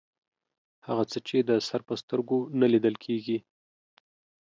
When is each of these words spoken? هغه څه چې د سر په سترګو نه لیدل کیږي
هغه 0.87 1.03
څه 1.11 1.19
چې 1.27 1.37
د 1.49 1.51
سر 1.67 1.81
په 1.87 1.93
سترګو 2.01 2.37
نه 2.59 2.67
لیدل 2.73 2.95
کیږي 3.03 3.37